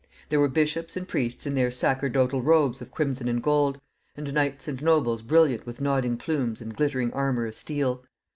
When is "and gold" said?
3.29-3.79